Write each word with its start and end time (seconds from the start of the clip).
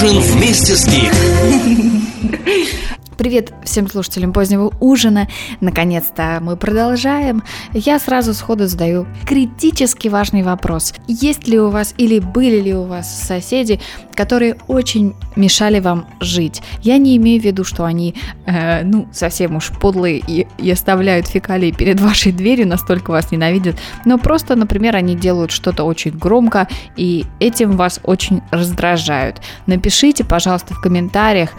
Ужин 0.00 0.20
вместе 0.20 0.76
с 0.76 0.86
Гик. 0.86 1.12
Привет 3.18 3.52
всем 3.64 3.88
слушателям 3.88 4.32
позднего 4.32 4.72
ужина. 4.78 5.26
Наконец-то 5.60 6.38
мы 6.40 6.56
продолжаем. 6.56 7.42
Я 7.72 7.98
сразу 7.98 8.32
сходу 8.32 8.68
задаю 8.68 9.08
критически 9.26 10.06
важный 10.06 10.44
вопрос. 10.44 10.94
Есть 11.08 11.48
ли 11.48 11.58
у 11.58 11.68
вас 11.68 11.96
или 11.98 12.20
были 12.20 12.60
ли 12.60 12.74
у 12.76 12.84
вас 12.84 13.12
соседи, 13.26 13.80
которые 14.14 14.56
очень 14.68 15.16
мешали 15.34 15.80
вам 15.80 16.06
жить? 16.20 16.62
Я 16.80 16.96
не 16.98 17.16
имею 17.16 17.42
в 17.42 17.44
виду, 17.44 17.64
что 17.64 17.84
они, 17.84 18.14
э, 18.46 18.84
ну, 18.84 19.08
совсем 19.10 19.56
уж 19.56 19.72
подлые 19.80 20.22
и, 20.24 20.46
и 20.56 20.70
оставляют 20.70 21.26
фекалии 21.26 21.72
перед 21.72 22.00
вашей 22.00 22.30
дверью, 22.30 22.68
настолько 22.68 23.10
вас 23.10 23.32
ненавидят, 23.32 23.74
но 24.04 24.18
просто, 24.18 24.54
например, 24.54 24.94
они 24.94 25.16
делают 25.16 25.50
что-то 25.50 25.82
очень 25.82 26.12
громко 26.12 26.68
и 26.94 27.24
этим 27.40 27.72
вас 27.72 27.98
очень 28.04 28.42
раздражают. 28.52 29.40
Напишите, 29.66 30.22
пожалуйста, 30.22 30.74
в 30.74 30.80
комментариях, 30.80 31.50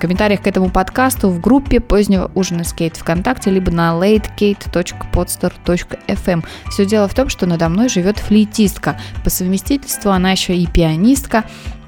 комментариях 0.00 0.40
к 0.40 0.46
этому 0.46 0.70
подкасту, 0.70 1.01
подкасту 1.02 1.30
в 1.30 1.40
группе 1.40 1.80
позднего 1.80 2.30
ужина 2.36 2.62
с 2.62 2.72
ВКонтакте, 2.72 3.50
либо 3.50 3.72
на 3.72 3.90
latekate.podster.fm. 3.90 6.44
Все 6.70 6.86
дело 6.86 7.08
в 7.08 7.14
том, 7.14 7.28
что 7.28 7.44
надо 7.44 7.68
мной 7.68 7.88
живет 7.88 8.18
флейтистка. 8.18 9.00
По 9.24 9.30
совместительству 9.30 10.12
она 10.12 10.30
еще 10.30 10.56
и 10.56 10.64
пианистка, 10.64 11.42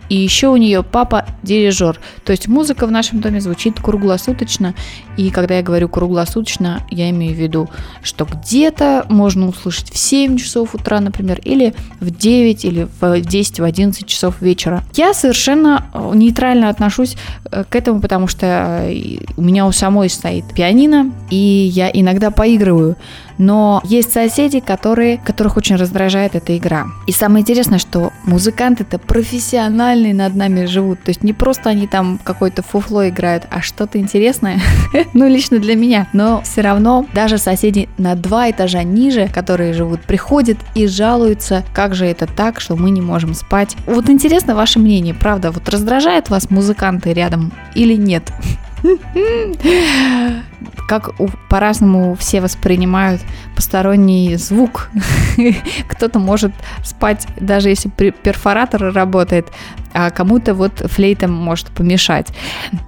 и 0.08 0.16
еще 0.16 0.48
у 0.48 0.56
нее 0.56 0.82
папа 0.82 1.28
дирижер. 1.44 2.00
То 2.24 2.32
есть 2.32 2.48
музыка 2.48 2.88
в 2.88 2.90
нашем 2.90 3.20
доме 3.20 3.40
звучит 3.40 3.80
круглосуточно. 3.80 4.74
И 5.16 5.30
когда 5.30 5.56
я 5.56 5.62
говорю 5.62 5.88
круглосуточно, 5.88 6.82
я 6.90 7.10
имею 7.10 7.34
в 7.34 7.38
виду, 7.38 7.68
что 8.02 8.24
где-то 8.24 9.06
можно 9.08 9.48
услышать 9.48 9.90
в 9.90 9.96
7 9.96 10.36
часов 10.36 10.74
утра, 10.74 11.00
например, 11.00 11.40
или 11.44 11.74
в 12.00 12.10
9, 12.10 12.64
или 12.64 12.88
в 13.00 13.20
10, 13.20 13.60
в 13.60 13.64
11 13.64 14.06
часов 14.06 14.40
вечера. 14.40 14.82
Я 14.94 15.14
совершенно 15.14 15.86
э, 15.92 16.12
нейтрально 16.14 16.68
отношусь 16.68 17.16
э, 17.50 17.64
к 17.68 17.76
этому, 17.76 18.00
потому 18.00 18.26
что 18.26 18.46
э, 18.82 19.18
у 19.36 19.42
меня 19.42 19.66
у 19.66 19.72
самой 19.72 20.08
стоит 20.10 20.52
пианино, 20.54 21.12
и 21.30 21.36
я 21.36 21.90
иногда 21.92 22.30
поигрываю 22.30 22.96
но 23.38 23.80
есть 23.84 24.12
соседи, 24.12 24.60
которые, 24.60 25.18
которых 25.18 25.56
очень 25.56 25.76
раздражает 25.76 26.34
эта 26.34 26.56
игра. 26.56 26.86
И 27.06 27.12
самое 27.12 27.42
интересное, 27.42 27.78
что 27.78 28.12
музыканты-то 28.24 28.98
профессиональные 28.98 30.14
над 30.14 30.34
нами 30.34 30.66
живут, 30.66 31.02
то 31.02 31.10
есть 31.10 31.22
не 31.22 31.32
просто 31.32 31.70
они 31.70 31.86
там 31.86 32.18
какое-то 32.22 32.62
фуфло 32.62 33.08
играют, 33.08 33.44
а 33.50 33.60
что-то 33.60 33.98
интересное, 33.98 34.60
ну 35.14 35.28
лично 35.28 35.58
для 35.58 35.74
меня, 35.74 36.08
но 36.12 36.40
все 36.42 36.60
равно 36.60 37.06
даже 37.14 37.38
соседи 37.38 37.88
на 37.98 38.14
два 38.14 38.50
этажа 38.50 38.82
ниже, 38.82 39.28
которые 39.28 39.72
живут, 39.72 40.00
приходят 40.02 40.58
и 40.74 40.86
жалуются, 40.86 41.64
как 41.72 41.94
же 41.94 42.06
это 42.06 42.26
так, 42.26 42.60
что 42.60 42.76
мы 42.76 42.90
не 42.90 43.00
можем 43.00 43.34
спать. 43.34 43.76
Вот 43.86 44.08
интересно 44.08 44.54
ваше 44.54 44.78
мнение, 44.78 45.14
правда, 45.14 45.50
вот 45.50 45.68
раздражает 45.68 46.30
вас 46.30 46.50
музыканты 46.50 47.12
рядом 47.12 47.52
или 47.74 47.94
нет? 47.94 48.32
как 50.86 51.10
по-разному 51.48 52.14
все 52.14 52.40
воспринимают 52.40 53.20
посторонний 53.56 54.36
звук. 54.36 54.90
Кто-то 55.88 56.18
может 56.18 56.52
спать, 56.82 57.26
даже 57.40 57.70
если 57.70 57.88
перфоратор 57.88 58.92
работает, 58.92 59.48
а 59.92 60.10
кому-то 60.10 60.54
вот 60.54 60.72
флейта 60.90 61.28
может 61.28 61.68
помешать. 61.68 62.28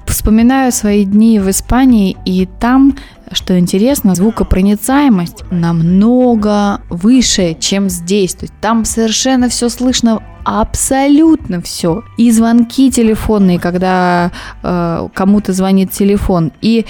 Вспоминаю 0.07 0.73
свои 0.73 1.05
дни 1.05 1.41
в 1.41 1.51
Испании, 1.51 2.17
и 2.25 2.49
там 2.61 2.97
что 3.33 3.59
интересно, 3.59 4.15
звукопроницаемость 4.15 5.43
намного 5.51 6.81
выше, 6.89 7.57
чем 7.59 7.91
здесь. 7.91 8.35
То 8.35 8.45
есть 8.45 8.55
там 8.61 8.85
совершенно 8.85 9.49
все 9.49 9.69
слышно 9.69 10.23
абсолютно 10.47 11.61
все. 11.61 12.05
И 12.17 12.31
звонки 12.31 12.91
телефонные, 12.91 13.59
когда 13.59 14.31
э, 14.63 15.09
кому-то 15.13 15.53
звонит 15.53 15.91
телефон, 15.91 16.53
и 16.61 16.87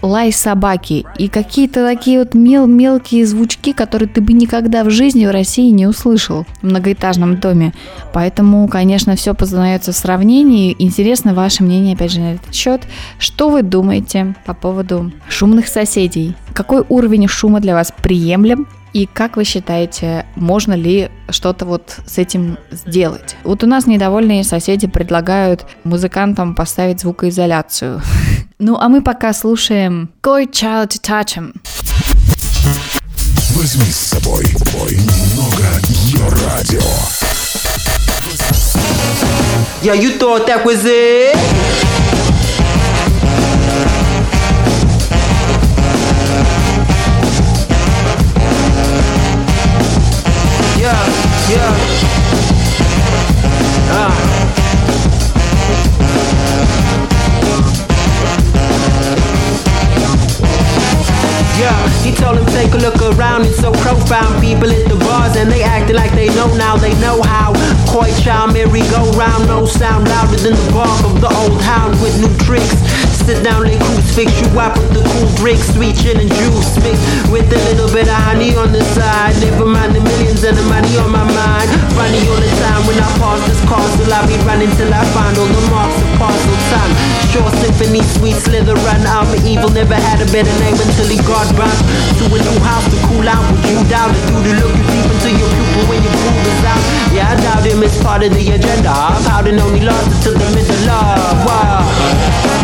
лай 0.00 0.32
собаки 0.32 1.06
и 1.18 1.28
какие-то 1.28 1.86
такие 1.86 2.18
вот 2.18 2.34
мел 2.34 2.66
мелкие 2.66 3.26
звучки, 3.26 3.72
которые 3.72 4.08
ты 4.08 4.20
бы 4.20 4.32
никогда 4.32 4.84
в 4.84 4.90
жизни 4.90 5.26
в 5.26 5.30
России 5.30 5.70
не 5.70 5.86
услышал 5.86 6.46
в 6.62 6.66
многоэтажном 6.66 7.36
доме. 7.36 7.74
Поэтому, 8.14 8.66
конечно, 8.68 9.16
все 9.16 9.34
познается 9.34 9.92
в 9.92 9.96
сравнении. 9.96 10.74
Интересно 10.78 11.34
ваше 11.34 11.62
мнение, 11.62 11.94
опять 11.94 12.12
же, 12.12 12.20
на 12.20 12.34
этот 12.34 12.54
счет. 12.54 12.82
Что 13.18 13.50
вы 13.50 13.62
думаете 13.62 14.34
по 14.46 14.54
поводу 14.54 15.12
шумных 15.28 15.68
соседей? 15.68 16.34
Какой 16.54 16.84
уровень 16.88 17.28
шума 17.28 17.60
для 17.60 17.74
вас 17.74 17.92
приемлем? 18.02 18.66
И 18.94 19.06
как 19.06 19.36
вы 19.36 19.42
считаете, 19.42 20.24
можно 20.36 20.72
ли 20.72 21.10
что-то 21.28 21.66
вот 21.66 21.98
с 22.06 22.16
этим 22.16 22.58
сделать? 22.70 23.34
Вот 23.42 23.64
у 23.64 23.66
нас 23.66 23.88
недовольные 23.88 24.44
соседи 24.44 24.86
предлагают 24.86 25.66
музыкантам 25.82 26.54
поставить 26.54 27.00
звукоизоляцию. 27.00 28.00
Ну, 28.60 28.78
а 28.78 28.88
мы 28.88 29.02
пока 29.02 29.32
слушаем 29.34 30.10
Go 30.22 30.48
Child 30.48 30.88
to 30.88 31.02
Touch 31.02 31.36
Him. 31.36 31.54
Возьми 33.56 33.90
с 33.90 33.96
собой 33.96 34.44
немного 34.94 35.64
ее 35.90 36.22
радио. 36.46 36.80
Yeah, 39.82 39.94
you 40.00 40.16
thought 40.16 40.46
that 40.46 40.64
was 40.64 40.84
it? 40.86 41.93
Yeah. 51.46 51.60
Ah. 53.90 54.44
Yeah, 61.60 61.88
he 62.02 62.12
told 62.12 62.38
him 62.38 62.46
take 62.46 62.72
a 62.72 62.78
look 62.78 62.96
around, 63.02 63.42
it's 63.46 63.58
so 63.58 63.72
profound. 63.72 64.40
People 64.40 64.70
at 64.70 64.88
the 64.88 64.96
bars 64.96 65.36
and 65.36 65.52
they 65.52 65.62
acting 65.62 65.96
like 65.96 66.12
they 66.12 66.28
know 66.28 66.54
now, 66.56 66.76
they 66.76 66.98
know 67.00 67.20
how. 67.22 67.52
Chow, 68.24 68.46
merry 68.46 68.80
go 68.88 69.10
round, 69.12 69.46
no 69.46 69.66
sound 69.66 70.08
louder 70.08 70.36
than 70.36 70.54
the 70.54 70.72
bark 70.72 71.04
of 71.04 71.20
the 71.20 71.28
old 71.28 71.60
hound 71.60 71.92
with 72.00 72.18
new 72.20 72.32
tricks. 72.46 72.72
Sit 73.14 73.40
down, 73.46 73.62
lay 73.62 73.78
crucifix 73.78 74.34
you 74.42 74.50
up 74.58 74.74
with 74.76 74.92
the 74.92 75.02
cool 75.14 75.30
drink, 75.38 75.62
sweet 75.62 75.96
gin 75.96 76.20
and 76.20 76.28
juice 76.28 76.76
mixed 76.82 77.00
with 77.30 77.48
a 77.48 77.60
little 77.70 77.88
bit 77.88 78.10
of 78.10 78.20
honey 78.20 78.52
on 78.58 78.68
the 78.74 78.82
side. 78.92 79.32
Never 79.40 79.64
mind 79.64 79.94
the 79.94 80.02
millions 80.02 80.44
and 80.44 80.52
the 80.52 80.66
money 80.66 80.92
on 81.00 81.08
my 81.08 81.24
mind. 81.24 81.68
Funny 81.96 82.20
all 82.28 82.36
the 82.36 82.52
time 82.60 82.84
when 82.84 83.00
I 83.00 83.08
pass 83.16 83.40
this 83.48 83.62
castle, 83.64 84.12
I 84.12 84.20
be 84.28 84.36
running 84.44 84.68
till 84.76 84.92
I 84.92 85.00
find 85.16 85.32
all 85.40 85.48
the 85.48 85.62
marks 85.72 85.96
of 85.96 86.10
parcel 86.20 86.56
time. 86.68 86.92
Sure 87.32 87.48
symphony, 87.64 88.04
sweet 88.18 88.36
slither 88.36 88.76
run. 88.84 89.00
I'm 89.08 89.30
evil, 89.46 89.72
never 89.72 89.96
had 89.96 90.20
a 90.20 90.28
better 90.28 90.52
name 90.60 90.76
until 90.76 91.08
he 91.08 91.16
got 91.24 91.48
run 91.56 91.72
to 92.20 92.24
a 92.28 92.38
new 92.44 92.58
house 92.60 92.84
to 92.92 92.98
cool 93.08 93.24
out. 93.24 93.40
Would 93.40 93.64
you 93.64 93.80
down 93.88 94.12
to 94.12 94.20
do 94.20 94.36
the 94.42 94.52
look 94.60 94.74
you 94.74 94.84
deep 94.90 95.06
into 95.08 95.30
your 95.32 95.48
pupil 95.48 95.82
when 95.88 96.00
your 96.04 96.12
food 96.12 96.44
is 96.44 96.64
out? 96.68 96.82
Yeah, 97.08 97.32
I 97.32 97.40
doubt 97.40 97.64
him. 97.64 97.80
It's 97.80 97.96
part 98.04 98.20
of 98.20 98.36
the 98.36 98.44
agenda. 98.52 98.92
I'm 98.92 99.16
pouting 99.24 99.56
only 99.60 99.80
lost 99.80 100.12
until 100.12 100.36
the 100.36 100.48
middle 100.52 100.92
of. 100.92 101.40
Wow. 101.48 102.63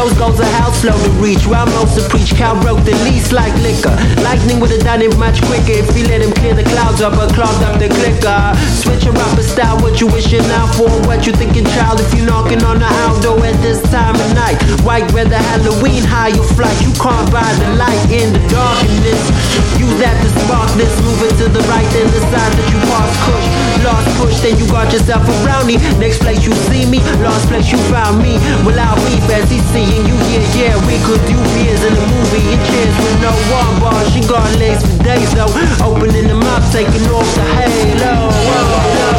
those 0.00 0.16
goals 0.16 0.40
are 0.40 0.52
hell 0.56 0.72
slow 0.72 0.96
to 0.96 1.10
reach. 1.20 1.44
Ramos 1.44 1.92
to 1.96 2.02
preach, 2.08 2.32
Cal 2.32 2.56
broke 2.64 2.80
the 2.88 2.96
least 3.04 3.32
like 3.32 3.52
liquor. 3.60 3.92
Lightning 4.24 4.58
would 4.60 4.72
have 4.72 4.80
done 4.80 5.02
it 5.04 5.12
much 5.20 5.44
quicker 5.44 5.76
if 5.76 5.92
he 5.92 6.08
let 6.08 6.24
him 6.24 6.32
clear 6.40 6.54
the 6.54 6.64
clouds 6.64 7.04
up 7.04 7.12
or 7.20 7.28
clogged 7.36 7.60
up 7.68 7.76
the 7.76 7.92
clicker. 7.92 8.40
Switching 8.80 9.12
up 9.20 9.36
a 9.36 9.44
style, 9.44 9.76
what 9.84 10.00
you 10.00 10.08
wishing 10.08 10.40
now 10.48 10.64
for? 10.72 10.88
What 11.04 11.26
you 11.26 11.36
thinking, 11.36 11.68
child, 11.76 12.00
if 12.00 12.08
you 12.16 12.24
knocking 12.24 12.64
on 12.64 12.80
the 12.80 12.88
outdoor 13.04 13.44
at 13.44 13.60
this 13.60 13.82
time 13.92 14.16
of 14.16 14.30
night? 14.32 14.56
White 14.88 15.04
weather, 15.12 15.36
Halloween, 15.52 16.00
high 16.00 16.32
you 16.32 16.44
flight. 16.56 16.72
You 16.80 16.92
can't 16.96 17.28
buy 17.28 17.52
the 17.60 17.76
light 17.76 18.00
in 18.08 18.32
the 18.32 18.40
darkness. 18.48 19.20
Use 19.76 19.96
that 20.00 20.16
to 20.16 20.28
spark 20.44 20.72
this, 20.80 20.92
moving 21.04 21.34
to 21.44 21.46
the 21.52 21.60
right, 21.68 21.88
then 21.92 22.08
the 22.08 22.24
side 22.32 22.52
that 22.56 22.68
you 22.72 22.80
pass 22.88 23.12
push. 23.28 23.46
Lost 23.84 24.08
push, 24.16 24.36
then 24.40 24.56
you 24.56 24.64
got 24.72 24.88
yourself 24.92 25.28
a 25.28 25.34
brownie. 25.44 25.76
Next 26.00 26.24
place 26.24 26.40
you 26.40 26.56
see 26.72 26.88
me, 26.88 27.04
lost 27.20 27.48
place 27.52 27.68
you 27.68 27.78
found 27.92 28.24
me. 28.24 28.40
Well, 28.64 28.80
I'll 28.80 28.96
be 29.04 29.20
fancy 29.28 29.60
seeing 29.90 30.06
you, 30.06 30.14
yeah, 30.30 30.58
yeah. 30.58 30.86
We 30.86 30.96
could 31.04 31.20
do 31.26 31.36
beers 31.54 31.82
in 31.82 31.92
a 31.92 32.06
movie 32.14 32.46
and 32.54 32.62
chairs 32.66 32.96
with 33.02 33.20
no 33.22 33.32
one 33.50 33.80
bar. 33.80 34.04
She 34.10 34.20
got 34.20 34.46
legs 34.58 34.82
for 34.86 35.02
days 35.02 35.32
though, 35.34 35.50
opening 35.84 36.28
them 36.28 36.42
up, 36.42 36.62
taking 36.72 37.06
off 37.10 37.26
the 37.34 37.42
halo. 37.42 38.30
Whoa. 38.30 39.09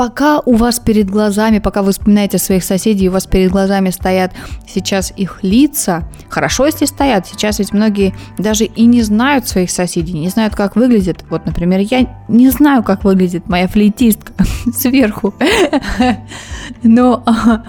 Пока 0.00 0.40
у 0.40 0.54
вас 0.54 0.80
перед 0.80 1.10
глазами, 1.10 1.58
пока 1.58 1.82
вы 1.82 1.92
вспоминаете 1.92 2.38
своих 2.38 2.64
соседей, 2.64 3.10
у 3.10 3.12
вас 3.12 3.26
перед 3.26 3.50
глазами 3.50 3.90
стоят 3.90 4.32
сейчас 4.66 5.12
их 5.14 5.40
лица, 5.42 6.08
хорошо, 6.30 6.64
если 6.64 6.86
стоят. 6.86 7.26
Сейчас 7.26 7.58
ведь 7.58 7.74
многие 7.74 8.14
даже 8.38 8.64
и 8.64 8.86
не 8.86 9.02
знают 9.02 9.46
своих 9.46 9.70
соседей, 9.70 10.14
не 10.14 10.30
знают, 10.30 10.54
как 10.54 10.74
выглядит. 10.74 11.26
Вот, 11.28 11.44
например, 11.44 11.80
я 11.80 12.06
не 12.28 12.48
знаю, 12.48 12.82
как 12.82 13.04
выглядит 13.04 13.46
моя 13.46 13.68
флейтистка 13.68 14.32
сверху. 14.72 15.34
Но 16.82 17.22
а, 17.26 17.64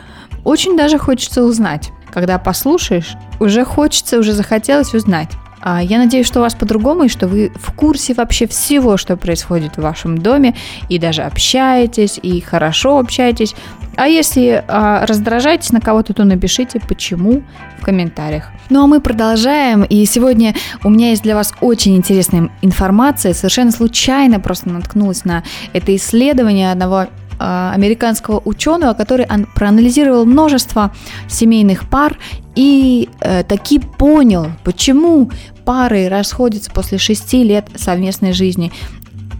очень 0.46 0.77
даже 0.77 0.98
хочется 1.00 1.44
узнать. 1.44 1.91
Когда 2.13 2.39
послушаешь, 2.39 3.17
уже 3.41 3.65
хочется, 3.65 4.17
уже 4.17 4.32
захотелось 4.32 4.94
узнать. 4.94 5.32
А, 5.62 5.82
Я 5.82 5.98
надеюсь, 6.00 6.27
что 6.27 6.39
у 6.39 6.44
вас 6.44 6.56
по-другому, 6.56 7.03
и 7.03 7.10
что 7.10 7.27
вы 7.27 7.51
в 7.56 7.72
курсе 7.74 8.13
вообще 8.13 8.48
всего, 8.48 8.98
что 8.98 9.15
происходит 9.18 9.77
в 9.77 9.82
вашем 9.82 10.18
доме, 10.18 10.56
и 10.89 11.00
даже 11.00 11.22
общаетесь, 11.22 12.20
и 12.22 12.41
хорошо 12.41 12.98
общаетесь. 12.98 13.56
А 13.96 14.08
если 14.08 14.63
а, 14.68 15.06
раздражаетесь 15.06 15.72
на 15.72 15.82
кого-то, 15.82 16.13
то 16.13 16.24
напишите, 16.24 16.80
почему 16.88 17.44
в 17.80 17.84
комментариях. 17.84 18.46
Ну 18.70 18.84
а 18.84 18.88
мы 18.88 19.01
продолжаем, 19.01 19.84
и 19.84 20.06
сегодня 20.06 20.56
у 20.84 20.89
меня 20.89 21.10
есть 21.10 21.24
для 21.24 21.36
вас 21.36 21.53
очень 21.62 21.96
интересная 21.98 22.50
информация. 22.62 23.34
Совершенно 23.34 23.72
случайно 23.72 24.39
просто 24.39 24.70
наткнулась 24.70 25.25
на 25.25 25.44
это 25.74 25.96
исследование 25.96 26.72
одного 26.72 27.08
а, 27.38 27.74
американского 27.74 28.41
ученого, 28.46 28.94
который 28.94 29.25
ан- 29.25 29.46
проанализировал 29.46 30.25
множество 30.25 30.91
семейных 31.27 31.89
пар 31.89 32.18
и 32.56 33.10
э, 33.22 33.44
таки 33.44 33.80
понял, 33.80 34.48
почему 34.63 35.32
пары 35.65 36.10
расходятся 36.10 36.72
после 36.72 36.98
шести 36.98 37.44
лет 37.44 37.68
совместной 37.75 38.34
жизни. 38.34 38.72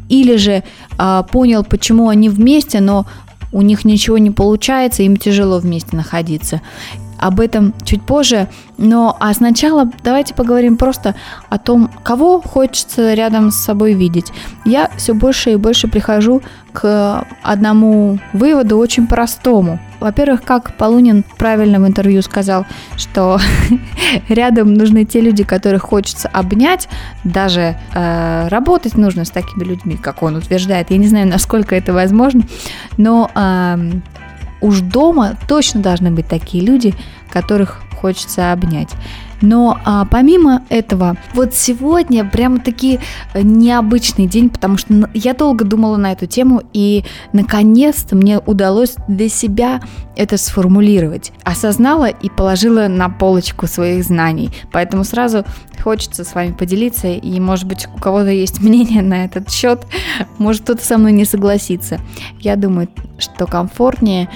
Или 0.10 0.36
же 0.36 0.64
а, 0.98 1.24
понял, 1.24 1.64
почему 1.64 2.10
они 2.10 2.30
вместе, 2.30 2.82
но 2.82 3.06
у 3.52 3.62
них 3.62 3.86
ничего 3.86 4.18
не 4.18 4.32
получается, 4.32 5.04
им 5.04 5.18
тяжело 5.18 5.60
вместе 5.60 5.96
находиться. 5.96 6.62
Об 7.22 7.40
этом 7.40 7.74
чуть 7.86 8.02
позже. 8.02 8.48
Но 8.78 9.16
а 9.20 9.34
сначала 9.34 9.90
давайте 10.04 10.34
поговорим 10.34 10.76
просто 10.76 11.16
о 11.50 11.58
том, 11.58 11.90
кого 12.04 12.42
хочется 12.42 13.14
рядом 13.14 13.52
с 13.52 13.64
собой 13.64 13.94
видеть. 13.94 14.34
Я 14.66 14.90
все 14.98 15.14
больше 15.14 15.52
и 15.52 15.56
больше 15.56 15.88
прихожу 15.88 16.42
к 16.74 17.26
одному 17.44 18.20
выводу 18.34 18.78
очень 18.78 19.08
простому. 19.08 19.80
Во-первых, 20.00 20.44
как 20.44 20.76
Полунин 20.78 21.24
правильно 21.38 21.80
в 21.80 21.88
интервью 21.88 22.22
сказал, 22.24 22.66
что 22.98 23.40
рядом 24.30 24.74
нужны 24.74 25.06
те 25.06 25.22
люди, 25.22 25.44
которых 25.44 25.84
хочется 25.84 26.28
обнять, 26.28 26.90
даже 27.24 27.78
э, 27.94 28.48
работать 28.48 28.98
нужно 28.98 29.26
с 29.26 29.30
такими 29.30 29.64
людьми, 29.64 29.98
как 29.98 30.24
он 30.24 30.38
утверждает. 30.38 30.90
Я 30.90 30.98
не 30.98 31.08
знаю, 31.08 31.28
насколько 31.28 31.76
это 31.76 31.94
возможно, 31.94 32.42
но 32.98 33.30
эм, 33.36 34.02
уж 34.62 34.80
дома 34.80 35.38
точно 35.48 35.82
должны 35.82 36.12
быть 36.12 36.28
такие 36.28 36.64
люди, 36.64 36.94
которых 37.30 37.82
хочется 38.00 38.52
обнять. 38.52 38.90
Но 39.42 39.80
а, 39.84 40.06
помимо 40.06 40.64
этого, 40.70 41.18
вот 41.34 41.54
сегодня 41.54 42.24
прямо 42.30 42.60
таки 42.60 43.00
э, 43.34 43.42
необычный 43.42 44.28
день, 44.28 44.50
потому 44.50 44.78
что 44.78 45.10
я 45.14 45.34
долго 45.34 45.66
думала 45.66 45.98
на 45.98 46.12
эту 46.12 46.28
тему, 46.28 46.62
и 46.74 47.04
наконец-то 47.34 48.16
мне 48.16 48.40
удалось 48.40 48.96
для 49.08 49.30
себя 49.30 49.82
это 50.16 50.38
сформулировать. 50.38 51.32
Осознала 51.44 52.10
и 52.10 52.30
положила 52.30 52.88
на 52.88 53.10
полочку 53.10 53.68
своих 53.68 54.04
знаний. 54.04 54.52
Поэтому 54.72 55.04
сразу 55.04 55.44
хочется 55.82 56.24
с 56.24 56.36
вами 56.36 56.52
поделиться, 56.52 57.08
и, 57.08 57.40
может 57.40 57.66
быть, 57.66 57.88
у 57.96 58.00
кого-то 58.00 58.30
есть 58.30 58.62
мнение 58.62 59.02
на 59.02 59.26
этот 59.26 59.50
счет, 59.50 59.86
может, 60.38 60.64
кто-то 60.64 60.86
со 60.86 60.98
мной 60.98 61.12
не 61.12 61.26
согласится. 61.26 62.00
Я 62.40 62.56
думаю, 62.56 62.90
что 63.18 63.46
комфортнее 63.46 64.30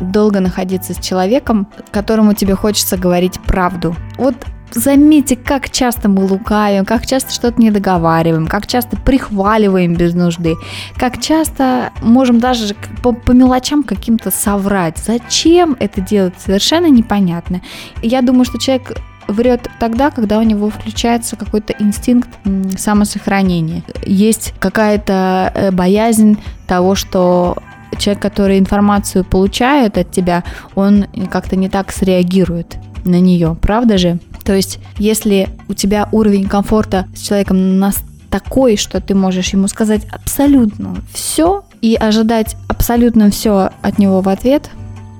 долго 0.00 0.40
находиться 0.40 0.94
с 0.94 0.98
человеком, 0.98 1.66
которому 1.90 2.34
тебе 2.34 2.54
хочется 2.54 2.96
говорить 2.96 3.40
правду. 3.40 3.94
Вот 4.16 4.34
заметьте, 4.72 5.36
как 5.36 5.70
часто 5.70 6.08
мы 6.08 6.24
лукавим, 6.24 6.84
как 6.84 7.06
часто 7.06 7.32
что-то 7.32 7.60
не 7.60 7.70
договариваем, 7.70 8.46
как 8.46 8.66
часто 8.66 8.96
прихваливаем 8.96 9.94
без 9.94 10.14
нужды, 10.14 10.54
как 10.96 11.20
часто 11.20 11.90
можем 12.02 12.38
даже 12.40 12.74
по, 13.02 13.12
по 13.12 13.32
мелочам 13.32 13.82
каким-то 13.82 14.30
соврать. 14.30 14.98
Зачем 14.98 15.76
это 15.78 16.00
делать, 16.00 16.34
совершенно 16.38 16.86
непонятно. 16.86 17.60
Я 18.02 18.22
думаю, 18.22 18.44
что 18.44 18.58
человек 18.58 18.96
врет 19.28 19.70
тогда, 19.78 20.10
когда 20.10 20.38
у 20.38 20.42
него 20.42 20.70
включается 20.70 21.36
какой-то 21.36 21.74
инстинкт 21.78 22.28
самосохранения. 22.76 23.82
Есть 24.04 24.54
какая-то 24.58 25.52
э, 25.54 25.70
боязнь 25.70 26.36
того, 26.66 26.94
что 26.94 27.58
человек, 27.98 28.22
который 28.22 28.58
информацию 28.58 29.24
получает 29.24 29.98
от 29.98 30.10
тебя, 30.10 30.44
он 30.74 31.06
как-то 31.30 31.56
не 31.56 31.68
так 31.68 31.92
среагирует 31.92 32.76
на 33.04 33.20
нее, 33.20 33.56
правда 33.60 33.98
же? 33.98 34.18
То 34.44 34.54
есть, 34.54 34.78
если 34.98 35.48
у 35.68 35.74
тебя 35.74 36.08
уровень 36.12 36.48
комфорта 36.48 37.06
с 37.14 37.20
человеком 37.20 37.78
нас 37.78 38.02
такой, 38.30 38.76
что 38.76 39.00
ты 39.00 39.14
можешь 39.14 39.52
ему 39.52 39.68
сказать 39.68 40.06
абсолютно 40.10 40.96
все 41.12 41.64
и 41.80 41.94
ожидать 41.94 42.56
абсолютно 42.68 43.30
все 43.30 43.70
от 43.82 43.98
него 43.98 44.20
в 44.20 44.28
ответ, 44.28 44.70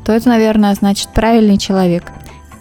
то 0.05 0.13
это, 0.13 0.29
наверное, 0.29 0.75
значит 0.75 1.09
правильный 1.15 1.59
человек. 1.59 2.13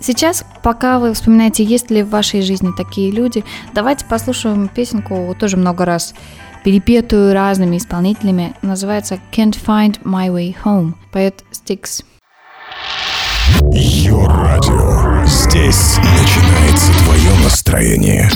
Сейчас, 0.01 0.45
пока 0.63 0.97
вы 0.99 1.13
вспоминаете, 1.13 1.63
есть 1.63 1.91
ли 1.91 2.03
в 2.03 2.09
вашей 2.09 2.41
жизни 2.41 2.69
такие 2.75 3.11
люди, 3.11 3.43
давайте 3.73 4.05
послушаем 4.05 4.69
песенку 4.69 5.35
тоже 5.37 5.57
много 5.57 5.85
раз 5.85 6.13
перепетую 6.69 7.33
разными 7.33 7.77
исполнителями. 7.77 8.53
Называется 8.61 9.19
Can't 9.31 9.57
Find 9.65 9.99
My 10.03 10.27
Way 10.29 10.55
Home. 10.63 10.93
Поет 11.11 11.43
Стикс. 11.49 12.03
Йо-радио. 13.73 15.25
Здесь 15.25 15.97
начинается 15.97 16.93
твое 17.03 17.31
настроение. 17.43 18.29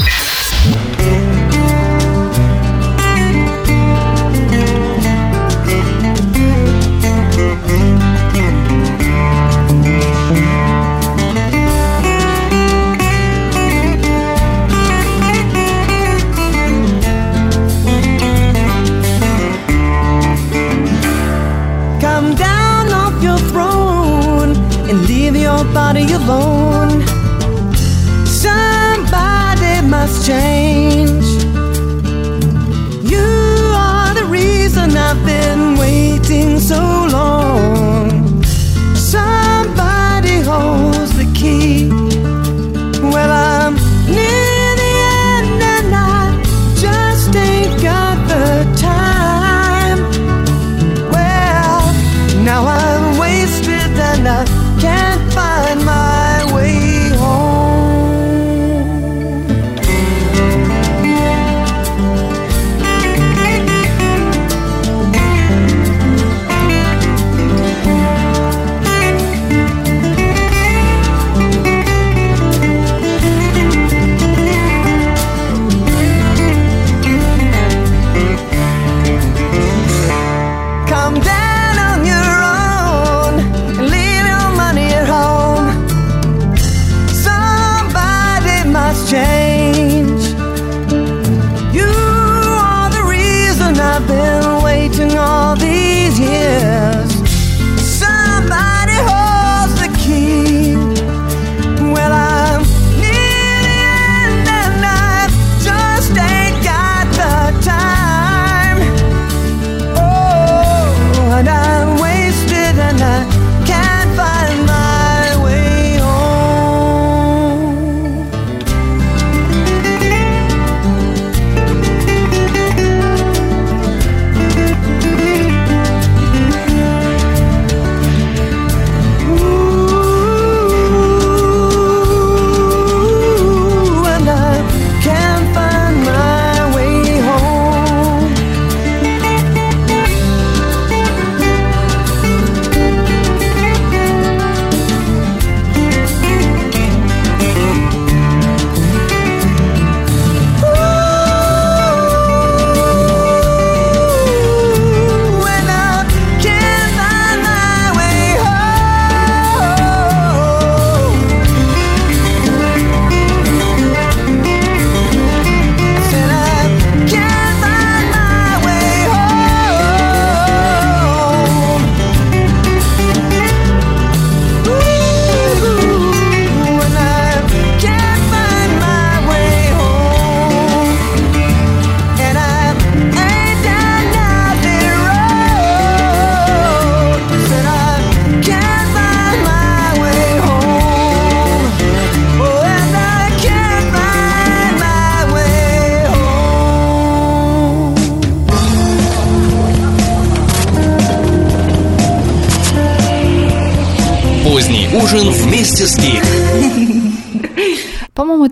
Вместе 205.84 205.88
с 205.88 205.98
Гик. 205.98 206.23
По-моему, 206.23 206.23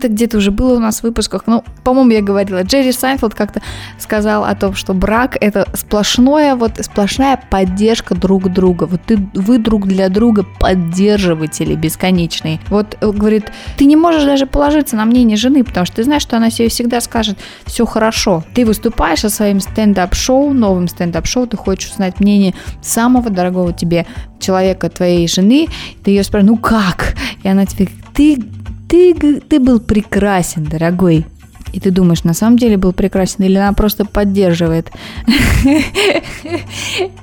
это 0.02 0.10
где-то 0.12 0.38
уже 0.38 0.52
было 0.52 0.76
у 0.76 0.80
нас 0.80 1.00
в 1.00 1.04
выпусках. 1.04 1.44
Ну, 1.46 1.64
по-моему, 1.84 2.12
я 2.12 2.22
говорила. 2.22 2.64
Джерри 2.64 2.92
Сайнфелд 2.92 3.36
как-то 3.36 3.62
сказал 4.00 4.44
о 4.44 4.56
том, 4.56 4.74
что 4.74 4.94
брак– 4.94 5.38
это 5.42 5.68
сплошное, 5.74 6.56
вот 6.56 6.72
сплошная 6.82 7.40
поддержка 7.50 8.16
друг 8.16 8.52
друга. 8.52 8.86
Вот 8.86 9.02
ты, 9.06 9.18
вы 9.36 9.60
друг 9.60 9.88
для 9.88 10.10
друга 10.10 10.46
поддерживатели 10.60 11.76
бесконечные. 11.76 12.60
Вот, 12.70 12.98
э, 13.00 13.12
говорит, 13.12 13.52
ты 13.78 13.86
не 13.86 13.96
можешь 13.96 14.24
даже 14.24 14.48
положиться 14.48 14.96
на 14.96 15.06
мнение 15.06 15.38
жены, 15.38 15.64
потому 15.64 15.86
что 15.86 15.98
ты 15.98 16.04
знаешь, 16.04 16.24
что 16.24 16.38
она 16.38 16.50
себе 16.50 16.70
всегда 16.70 17.00
скажет, 17.00 17.38
все 17.66 17.86
хорошо. 17.86 18.44
Ты 18.56 18.66
выступаешь 18.66 19.20
со 19.20 19.30
своим 19.30 19.60
стендап-шоу, 19.60 20.54
новым 20.54 20.88
стендап-шоу, 20.88 21.46
ты 21.46 21.58
хочешь 21.58 21.92
узнать 21.92 22.20
мнение 22.20 22.56
самого 22.82 23.30
дорогого 23.30 23.72
тебе 23.72 24.08
человека, 24.40 24.90
твоей 24.90 25.28
жены, 25.28 25.68
ты 26.04 26.12
ее 26.12 26.24
спрашиваешь, 26.24 26.52
ну 26.52 26.58
как? 26.58 27.16
И 27.44 27.48
она 27.48 27.66
тебе, 27.66 27.88
ты 28.14 28.44
ты, 28.92 29.40
ты 29.40 29.60
был 29.60 29.80
прекрасен, 29.80 30.66
дорогой. 30.66 31.26
И 31.72 31.80
ты 31.80 31.92
думаешь, 31.92 32.26
на 32.26 32.34
самом 32.34 32.58
деле 32.58 32.76
был 32.76 32.92
прекрасен, 32.92 33.46
или 33.46 33.56
она 33.56 33.72
просто 33.72 34.04
поддерживает. 34.04 34.92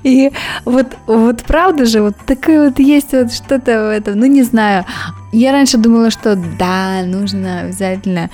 И 0.02 0.32
вот, 0.64 0.86
вот 1.06 1.42
правда 1.42 1.84
же, 1.84 2.00
вот 2.00 2.14
такое 2.26 2.70
вот 2.70 2.78
есть 2.78 3.12
вот 3.12 3.30
что-то 3.30 3.88
в 3.88 3.90
этом, 3.90 4.18
ну 4.18 4.24
не 4.24 4.42
знаю. 4.42 4.86
Я 5.32 5.52
раньше 5.52 5.76
думала, 5.76 6.10
что 6.10 6.36
да, 6.58 7.02
нужно 7.04 7.60
обязательно 7.60 8.30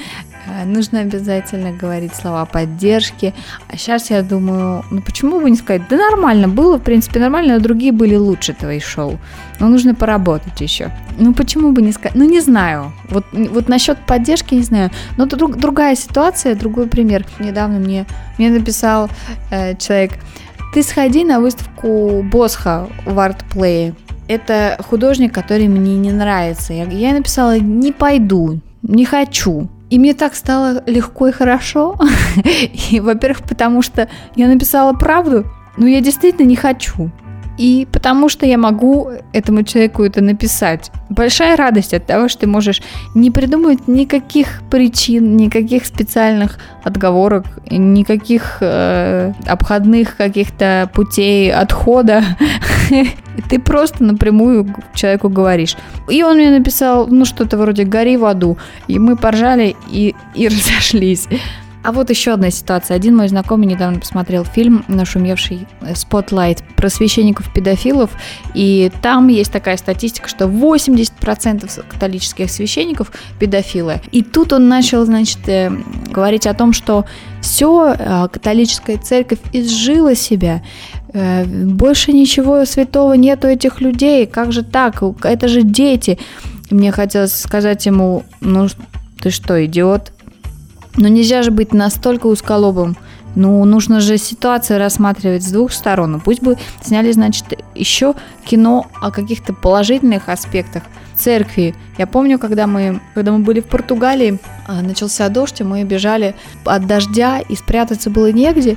нужно 0.64 1.00
обязательно 1.00 1.72
говорить 1.72 2.14
слова 2.14 2.44
поддержки. 2.44 3.34
А 3.68 3.76
сейчас 3.76 4.10
я 4.10 4.22
думаю, 4.22 4.84
ну 4.90 5.00
почему 5.02 5.40
бы 5.40 5.50
не 5.50 5.56
сказать, 5.56 5.82
да 5.88 5.96
нормально 5.96 6.48
было, 6.48 6.78
в 6.78 6.82
принципе, 6.82 7.20
нормально, 7.20 7.54
но 7.54 7.60
другие 7.60 7.92
были 7.92 8.16
лучше 8.16 8.52
твои 8.52 8.80
шоу. 8.80 9.18
Но 9.60 9.68
нужно 9.68 9.94
поработать 9.94 10.60
еще. 10.60 10.90
Ну 11.18 11.32
почему 11.34 11.72
бы 11.72 11.82
не 11.82 11.92
сказать, 11.92 12.14
ну 12.14 12.24
не 12.24 12.40
знаю. 12.40 12.92
Вот, 13.08 13.24
вот 13.32 13.68
насчет 13.68 13.98
поддержки 13.98 14.54
не 14.54 14.62
знаю. 14.62 14.90
Но 15.16 15.26
это 15.26 15.36
друг, 15.36 15.56
другая 15.56 15.96
ситуация, 15.96 16.54
другой 16.54 16.86
пример. 16.86 17.24
Недавно 17.38 17.78
мне, 17.78 18.06
мне 18.38 18.50
написал 18.50 19.08
э, 19.50 19.76
человек, 19.76 20.12
ты 20.74 20.82
сходи 20.82 21.24
на 21.24 21.40
выставку 21.40 22.22
Босха 22.22 22.88
в 23.06 23.18
артплее. 23.18 23.94
Это 24.26 24.76
художник, 24.88 25.32
который 25.32 25.68
мне 25.68 25.96
не 25.96 26.10
нравится. 26.10 26.72
Я, 26.72 26.84
я 26.84 27.12
написала, 27.12 27.58
не 27.58 27.92
пойду, 27.92 28.60
не 28.82 29.04
хочу. 29.04 29.68
И 29.94 29.98
мне 30.00 30.12
так 30.12 30.34
стало 30.34 30.82
легко 30.86 31.28
и 31.28 31.30
хорошо. 31.30 31.96
И, 32.90 32.98
во-первых, 32.98 33.44
потому 33.44 33.80
что 33.80 34.08
я 34.34 34.48
написала 34.48 34.92
правду, 34.92 35.46
но 35.76 35.86
я 35.86 36.00
действительно 36.00 36.48
не 36.48 36.56
хочу. 36.56 37.12
И 37.58 37.86
потому 37.92 38.28
что 38.28 38.44
я 38.44 38.58
могу 38.58 39.12
этому 39.32 39.62
человеку 39.62 40.02
это 40.02 40.20
написать. 40.20 40.90
Большая 41.10 41.56
радость 41.56 41.94
от 41.94 42.06
того, 42.06 42.26
что 42.26 42.40
ты 42.40 42.46
можешь 42.48 42.82
не 43.14 43.30
придумывать 43.30 43.86
никаких 43.86 44.62
причин, 44.68 45.36
никаких 45.36 45.86
специальных 45.86 46.58
отговорок, 46.82 47.44
никаких 47.70 48.56
э, 48.62 49.32
обходных 49.46 50.16
каких-то 50.16 50.90
путей 50.92 51.52
отхода. 51.52 52.24
Ты 53.48 53.58
просто 53.58 54.04
напрямую 54.04 54.66
человеку 54.94 55.28
говоришь. 55.28 55.76
И 56.08 56.22
он 56.22 56.36
мне 56.36 56.50
написал, 56.50 57.06
ну, 57.08 57.24
что-то 57.24 57.56
вроде 57.56 57.84
«гори 57.84 58.16
в 58.16 58.24
аду». 58.24 58.56
И 58.88 58.98
мы 58.98 59.16
поржали 59.16 59.76
и, 59.90 60.14
и 60.34 60.48
разошлись. 60.54 61.28
А 61.84 61.92
вот 61.92 62.08
еще 62.08 62.32
одна 62.32 62.50
ситуация. 62.50 62.96
Один 62.96 63.14
мой 63.14 63.28
знакомый 63.28 63.66
недавно 63.66 64.00
посмотрел 64.00 64.42
фильм, 64.46 64.86
нашумевший 64.88 65.66
Spotlight, 65.82 66.60
про 66.76 66.88
священников-педофилов, 66.88 68.10
и 68.54 68.90
там 69.02 69.28
есть 69.28 69.52
такая 69.52 69.76
статистика, 69.76 70.26
что 70.26 70.46
80% 70.46 71.84
католических 71.86 72.50
священников 72.50 73.12
педофилы. 73.38 74.00
И 74.12 74.22
тут 74.22 74.54
он 74.54 74.66
начал, 74.66 75.04
значит, 75.04 75.46
э, 75.46 75.70
говорить 76.10 76.46
о 76.46 76.54
том, 76.54 76.72
что 76.72 77.04
все, 77.42 77.94
э, 77.98 78.28
католическая 78.32 78.96
церковь 78.96 79.40
изжила 79.52 80.14
себя, 80.14 80.62
э, 81.12 81.44
больше 81.44 82.12
ничего 82.12 82.64
святого 82.64 83.12
нет 83.12 83.44
у 83.44 83.48
этих 83.48 83.82
людей, 83.82 84.26
как 84.26 84.52
же 84.52 84.62
так, 84.62 85.02
это 85.22 85.48
же 85.48 85.62
дети. 85.62 86.18
мне 86.70 86.92
хотелось 86.92 87.38
сказать 87.38 87.84
ему, 87.84 88.22
ну 88.40 88.68
ты 89.20 89.30
что, 89.30 89.62
идиот? 89.62 90.13
Но 90.96 91.08
нельзя 91.08 91.42
же 91.42 91.50
быть 91.50 91.72
настолько 91.72 92.26
узколобым. 92.26 92.96
Ну, 93.34 93.64
нужно 93.64 94.00
же 94.00 94.16
ситуацию 94.16 94.78
рассматривать 94.78 95.42
с 95.42 95.50
двух 95.50 95.72
сторон. 95.72 96.12
Ну, 96.12 96.20
пусть 96.20 96.42
бы 96.42 96.56
сняли, 96.82 97.10
значит, 97.10 97.44
еще 97.74 98.14
кино 98.44 98.86
о 99.00 99.10
каких-то 99.10 99.52
положительных 99.52 100.28
аспектах 100.28 100.84
церкви. 101.16 101.74
Я 101.98 102.06
помню, 102.06 102.38
когда 102.38 102.66
мы, 102.66 103.00
когда 103.14 103.32
мы 103.32 103.40
были 103.40 103.60
в 103.60 103.66
Португалии, 103.66 104.38
а, 104.66 104.82
начался 104.82 105.28
дождь, 105.28 105.60
и 105.60 105.64
мы 105.64 105.82
бежали 105.82 106.36
от 106.64 106.86
дождя, 106.86 107.40
и 107.40 107.56
спрятаться 107.56 108.08
было 108.08 108.30
негде. 108.30 108.76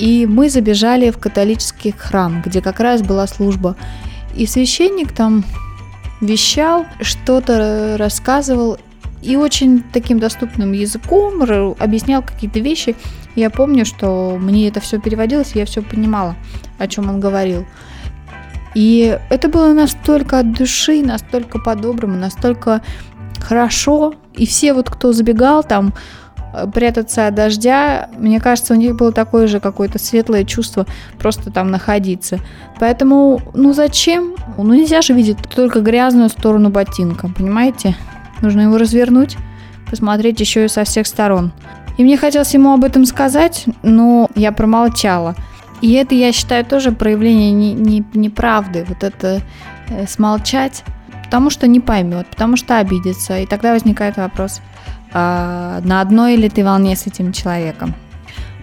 И 0.00 0.26
мы 0.26 0.50
забежали 0.50 1.10
в 1.10 1.18
католический 1.18 1.92
храм, 1.92 2.42
где 2.44 2.60
как 2.60 2.80
раз 2.80 3.02
была 3.02 3.28
служба. 3.28 3.76
И 4.34 4.46
священник 4.46 5.12
там 5.12 5.44
вещал, 6.20 6.86
что-то 7.00 7.96
рассказывал, 7.96 8.78
и 9.24 9.36
очень 9.36 9.82
таким 9.92 10.18
доступным 10.18 10.72
языком 10.72 11.42
объяснял 11.78 12.22
какие-то 12.22 12.60
вещи. 12.60 12.94
Я 13.34 13.50
помню, 13.50 13.84
что 13.84 14.36
мне 14.38 14.68
это 14.68 14.80
все 14.80 15.00
переводилось, 15.00 15.52
я 15.54 15.64
все 15.64 15.82
понимала, 15.82 16.36
о 16.78 16.86
чем 16.86 17.08
он 17.08 17.20
говорил. 17.20 17.66
И 18.74 19.18
это 19.30 19.48
было 19.48 19.72
настолько 19.72 20.40
от 20.40 20.52
души, 20.52 21.02
настолько 21.02 21.58
по-доброму, 21.58 22.16
настолько 22.16 22.82
хорошо. 23.40 24.14
И 24.34 24.46
все 24.46 24.74
вот, 24.74 24.90
кто 24.90 25.12
забегал 25.12 25.62
там 25.62 25.94
э, 26.52 26.66
прятаться 26.72 27.28
от 27.28 27.34
дождя, 27.34 28.10
мне 28.18 28.40
кажется, 28.40 28.74
у 28.74 28.76
них 28.76 28.96
было 28.96 29.12
такое 29.12 29.46
же 29.46 29.60
какое-то 29.60 30.00
светлое 30.00 30.44
чувство 30.44 30.86
просто 31.18 31.52
там 31.52 31.70
находиться. 31.70 32.40
Поэтому, 32.80 33.40
ну 33.54 33.72
зачем? 33.72 34.34
Ну 34.56 34.74
нельзя 34.74 35.02
же 35.02 35.12
видеть 35.12 35.38
только 35.54 35.80
грязную 35.80 36.28
сторону 36.28 36.70
ботинка, 36.70 37.28
понимаете? 37.28 37.94
Нужно 38.44 38.60
его 38.60 38.76
развернуть, 38.76 39.38
посмотреть 39.88 40.38
еще 40.38 40.66
и 40.66 40.68
со 40.68 40.84
всех 40.84 41.06
сторон. 41.06 41.50
И 41.96 42.04
мне 42.04 42.18
хотелось 42.18 42.52
ему 42.52 42.74
об 42.74 42.84
этом 42.84 43.06
сказать, 43.06 43.64
но 43.82 44.28
я 44.34 44.52
промолчала. 44.52 45.34
И 45.80 45.92
это, 45.92 46.14
я 46.14 46.30
считаю, 46.30 46.62
тоже 46.66 46.92
проявление 46.92 47.52
неправды. 48.02 48.80
Не, 48.80 48.84
не 48.84 48.88
вот 48.88 49.02
это 49.02 49.40
э, 49.88 50.06
смолчать, 50.06 50.84
потому 51.24 51.48
что 51.48 51.66
не 51.66 51.80
поймет, 51.80 52.26
потому 52.26 52.56
что 52.56 52.76
обидится. 52.76 53.38
И 53.38 53.46
тогда 53.46 53.72
возникает 53.72 54.18
вопрос, 54.18 54.60
э, 55.14 55.80
на 55.82 56.00
одной 56.02 56.36
ли 56.36 56.50
ты 56.50 56.62
волне 56.64 56.96
с 56.96 57.06
этим 57.06 57.32
человеком. 57.32 57.94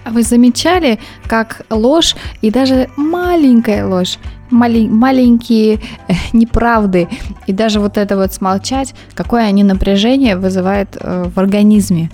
А 0.04 0.12
вы 0.12 0.22
замечали, 0.22 1.00
как 1.26 1.64
ложь 1.72 2.16
и 2.42 2.52
даже 2.52 2.88
маленькая 2.98 3.88
ложь 3.88 4.20
малень, 4.52 4.92
маленькие 4.92 5.80
э, 6.08 6.14
неправды 6.34 7.08
и 7.48 7.54
даже 7.54 7.80
вот 7.80 7.98
это 7.98 8.18
вот 8.18 8.34
смолчать, 8.34 8.94
какое 9.14 9.44
они 9.44 9.64
напряжение 9.64 10.36
вызывает 10.36 10.98
э, 11.00 11.30
в 11.34 11.40
организме. 11.40 12.12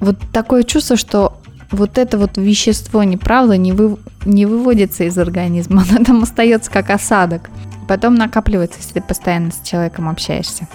Вот 0.00 0.16
такое 0.32 0.62
чувство, 0.62 0.96
что 0.96 1.38
вот 1.70 1.98
это 1.98 2.18
вот 2.18 2.36
вещество 2.36 3.02
неправда 3.02 3.56
не, 3.56 3.72
вы, 3.72 3.96
не 4.24 4.46
выводится 4.46 5.04
из 5.04 5.18
организма, 5.18 5.84
оно 5.90 6.04
там 6.04 6.22
остается 6.22 6.70
как 6.70 6.90
осадок. 6.90 7.50
Потом 7.88 8.14
накапливается, 8.16 8.78
если 8.80 8.94
ты 8.94 9.00
постоянно 9.00 9.50
с 9.50 9.66
человеком 9.66 10.08
общаешься. 10.08 10.68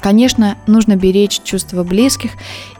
Конечно, 0.00 0.56
нужно 0.66 0.96
беречь 0.96 1.40
чувства 1.42 1.82
близких 1.84 2.32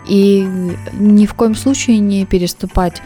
и 0.09 0.47
ни 0.93 1.27
в 1.27 1.35
коем 1.35 1.55
случае 1.55 1.99
не 1.99 2.27
переступать 2.27 3.01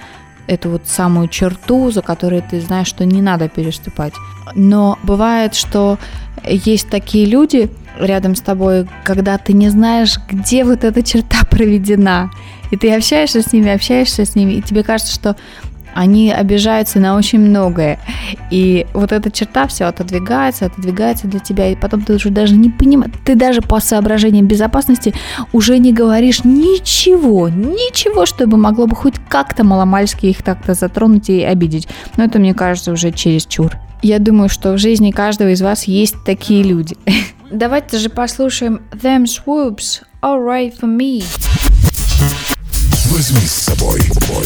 эту 0.50 0.70
вот 0.70 0.82
самую 0.86 1.28
черту, 1.28 1.90
за 1.92 2.02
которой 2.02 2.42
ты 2.42 2.60
знаешь, 2.60 2.88
что 2.88 3.04
не 3.04 3.22
надо 3.22 3.48
переступать. 3.48 4.12
Но 4.56 4.98
бывает, 5.04 5.54
что 5.54 5.96
есть 6.44 6.90
такие 6.90 7.24
люди 7.24 7.70
рядом 7.98 8.34
с 8.34 8.40
тобой, 8.40 8.88
когда 9.04 9.38
ты 9.38 9.52
не 9.52 9.68
знаешь, 9.68 10.18
где 10.28 10.64
вот 10.64 10.82
эта 10.82 11.02
черта 11.02 11.44
проведена. 11.50 12.30
И 12.72 12.76
ты 12.76 12.92
общаешься 12.92 13.42
с 13.42 13.52
ними, 13.52 13.70
общаешься 13.70 14.24
с 14.24 14.34
ними, 14.34 14.54
и 14.54 14.62
тебе 14.62 14.82
кажется, 14.82 15.14
что 15.14 15.36
они 15.94 16.32
обижаются 16.32 17.00
на 17.00 17.16
очень 17.16 17.40
многое. 17.40 17.98
И 18.50 18.86
вот 18.92 19.12
эта 19.12 19.30
черта 19.30 19.66
все 19.66 19.84
отодвигается, 19.84 20.66
отодвигается 20.66 21.26
для 21.26 21.40
тебя, 21.40 21.68
и 21.68 21.76
потом 21.76 22.02
ты 22.02 22.14
уже 22.14 22.30
даже 22.30 22.56
не 22.56 22.70
понимаешь, 22.70 23.12
ты 23.24 23.34
даже 23.34 23.60
по 23.60 23.80
соображениям 23.80 24.46
безопасности 24.46 25.14
уже 25.52 25.78
не 25.78 25.92
говоришь 25.92 26.44
ничего, 26.44 27.48
ничего, 27.48 28.26
чтобы 28.26 28.56
могло 28.56 28.86
бы 28.86 28.96
хоть 28.96 29.14
как-то 29.28 29.64
маломальски 29.64 30.26
их 30.26 30.42
так-то 30.42 30.74
затронуть 30.74 31.28
и 31.28 31.42
обидеть. 31.42 31.88
Но 32.16 32.24
это, 32.24 32.38
мне 32.38 32.54
кажется, 32.54 32.92
уже 32.92 33.12
чересчур. 33.12 33.76
Я 34.02 34.18
думаю, 34.18 34.48
что 34.48 34.72
в 34.72 34.78
жизни 34.78 35.10
каждого 35.10 35.50
из 35.50 35.60
вас 35.60 35.84
есть 35.84 36.16
такие 36.24 36.62
люди. 36.62 36.96
Давайте 37.50 37.98
же 37.98 38.08
послушаем 38.08 38.80
Them 38.92 39.24
Swoops, 39.24 40.02
All 40.22 40.42
Right 40.42 40.72
For 40.80 40.88
Me. 40.88 41.69
Возьми 43.10 43.44
с 43.44 43.64
собой 43.64 44.00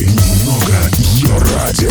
немного 0.06 0.90
ее 0.96 1.36
радио. 1.54 1.90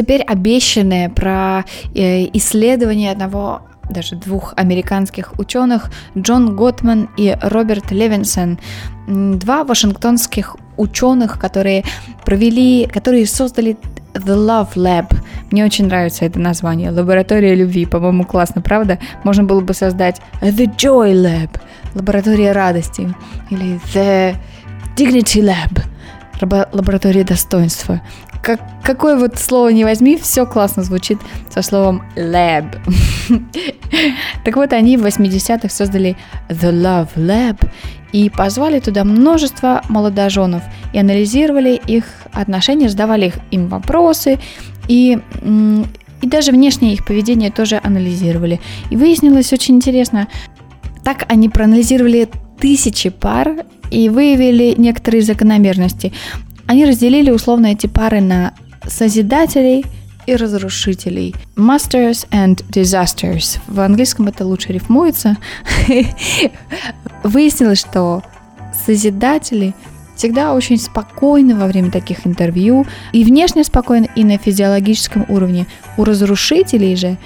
Теперь 0.00 0.22
обещанное 0.22 1.10
про 1.10 1.66
э, 1.94 2.24
исследование 2.32 3.12
одного 3.12 3.60
даже 3.90 4.16
двух 4.16 4.54
американских 4.56 5.38
ученых 5.38 5.90
Джон 6.16 6.56
Готман 6.56 7.10
и 7.18 7.36
Роберт 7.42 7.90
Левинсон. 7.90 8.58
Два 9.06 9.62
вашингтонских 9.62 10.56
ученых, 10.78 11.38
которые 11.38 11.84
провели, 12.24 12.86
которые 12.86 13.26
создали 13.26 13.76
The 14.14 14.36
Love 14.36 14.74
Lab. 14.76 15.14
Мне 15.50 15.66
очень 15.66 15.86
нравится 15.86 16.24
это 16.24 16.38
название. 16.38 16.90
Лаборатория 16.90 17.54
любви. 17.54 17.84
По-моему, 17.84 18.24
классно, 18.24 18.62
правда? 18.62 18.98
Можно 19.22 19.44
было 19.44 19.60
бы 19.60 19.74
создать 19.74 20.22
The 20.40 20.74
Joy 20.78 21.12
Lab. 21.12 21.60
Лаборатория 21.94 22.52
радости. 22.52 23.14
Или 23.50 23.78
The 23.92 24.34
Dignity 24.96 25.42
Lab. 25.42 25.82
Лабо- 26.40 26.68
Лаборатория 26.72 27.24
достоинства. 27.24 28.00
Как, 28.42 28.60
какое 28.82 29.18
вот 29.18 29.38
слово 29.38 29.68
не 29.68 29.84
возьми, 29.84 30.16
все 30.16 30.46
классно 30.46 30.82
звучит 30.82 31.18
со 31.54 31.62
словом 31.62 32.02
lab. 32.16 32.78
так 34.44 34.56
вот, 34.56 34.72
они 34.72 34.96
в 34.96 35.04
80-х 35.04 35.68
создали 35.68 36.16
The 36.48 36.72
Love 36.72 37.08
Lab 37.16 37.68
и 38.12 38.30
позвали 38.30 38.80
туда 38.80 39.04
множество 39.04 39.82
молодоженов 39.88 40.62
и 40.92 40.98
анализировали 40.98 41.80
их 41.86 42.04
отношения, 42.32 42.88
задавали 42.88 43.26
их- 43.26 43.38
им 43.50 43.68
вопросы 43.68 44.38
и, 44.88 45.18
и 46.22 46.26
даже 46.26 46.52
внешнее 46.52 46.94
их 46.94 47.04
поведение 47.06 47.50
тоже 47.50 47.80
анализировали. 47.82 48.60
И 48.90 48.96
выяснилось 48.96 49.52
очень 49.52 49.76
интересно, 49.76 50.28
так 51.04 51.24
они 51.28 51.48
проанализировали 51.48 52.28
тысячи 52.58 53.10
пар 53.10 53.64
и 53.90 54.08
выявили 54.08 54.74
некоторые 54.76 55.22
закономерности. 55.22 56.12
Они 56.66 56.84
разделили 56.84 57.30
условно 57.30 57.66
эти 57.66 57.86
пары 57.86 58.20
на 58.20 58.54
созидателей 58.86 59.84
и 60.26 60.36
разрушителей. 60.36 61.34
Masters 61.56 62.28
and 62.30 62.64
disasters. 62.70 63.58
В 63.66 63.80
английском 63.80 64.28
это 64.28 64.46
лучше 64.46 64.72
рифмуется. 64.72 65.36
Выяснилось, 67.24 67.80
что 67.80 68.22
созидатели 68.86 69.74
всегда 70.14 70.54
очень 70.54 70.76
спокойны 70.76 71.56
во 71.56 71.66
время 71.66 71.90
таких 71.90 72.26
интервью, 72.26 72.86
и 73.12 73.24
внешне 73.24 73.64
спокойны, 73.64 74.08
и 74.14 74.22
на 74.22 74.36
физиологическом 74.36 75.24
уровне. 75.28 75.66
У 75.96 76.04
разрушителей 76.04 76.94
же 76.94 77.16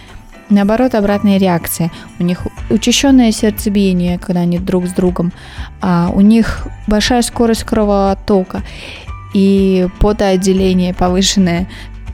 наоборот 0.51 0.95
обратная 0.95 1.39
реакция. 1.39 1.91
У 2.19 2.25
них 2.25 2.47
учащенное 2.71 3.33
сердцебиение, 3.33 4.19
когда 4.19 4.41
они 4.41 4.59
друг 4.59 4.87
с 4.87 4.93
другом, 4.93 5.33
а 5.81 6.11
у 6.15 6.21
них 6.21 6.67
большая 6.87 7.23
скорость 7.23 7.65
кровотока 7.65 8.63
и 9.35 9.89
потоотделение 10.01 10.95
повышенное. 10.95 11.69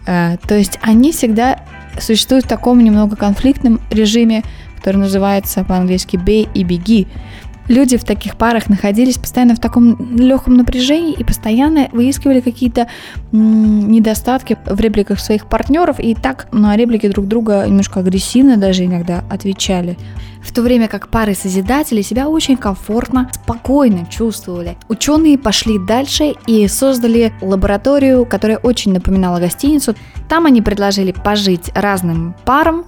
А, 0.06 0.36
То 0.38 0.56
есть 0.56 0.78
они 0.82 1.12
всегда 1.12 1.60
существуют 2.00 2.46
в 2.46 2.48
таком 2.48 2.82
немного 2.82 3.16
конфликтном 3.16 3.80
режиме, 3.90 4.42
который 4.76 4.96
называется 4.96 5.64
по-английски 5.64 6.16
«бей 6.16 6.48
и 6.54 6.64
беги». 6.64 7.06
Люди 7.70 7.96
в 7.96 8.02
таких 8.02 8.36
парах 8.36 8.68
находились 8.68 9.16
постоянно 9.16 9.54
в 9.54 9.60
таком 9.60 10.16
легком 10.16 10.54
напряжении 10.54 11.14
и 11.14 11.22
постоянно 11.22 11.88
выискивали 11.92 12.40
какие-то 12.40 12.88
недостатки 13.30 14.58
в 14.66 14.80
репликах 14.80 15.20
своих 15.20 15.46
партнеров 15.46 16.00
и 16.00 16.16
так 16.16 16.48
на 16.50 16.76
реплики 16.76 17.06
друг 17.06 17.28
друга 17.28 17.64
немножко 17.68 18.00
агрессивно 18.00 18.56
даже 18.56 18.86
иногда 18.86 19.22
отвечали. 19.30 19.96
В 20.42 20.52
то 20.52 20.62
время 20.62 20.88
как 20.88 21.10
пары 21.10 21.36
созидателей 21.36 22.02
себя 22.02 22.28
очень 22.28 22.56
комфортно, 22.56 23.30
спокойно 23.32 24.04
чувствовали. 24.06 24.76
Ученые 24.88 25.38
пошли 25.38 25.78
дальше 25.78 26.34
и 26.48 26.66
создали 26.66 27.32
лабораторию, 27.40 28.26
которая 28.26 28.58
очень 28.58 28.92
напоминала 28.92 29.38
гостиницу. 29.38 29.94
Там 30.28 30.46
они 30.46 30.60
предложили 30.60 31.12
пожить 31.12 31.70
разным 31.72 32.34
парам, 32.44 32.84